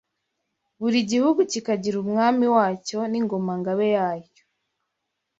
buri 0.79 0.99
gihugu 1.11 1.39
kikagira 1.51 1.95
Umwami 2.03 2.45
wacyo 2.55 2.99
n’Ingoma–Ngabe 3.11 3.87
yacyo 3.97 4.43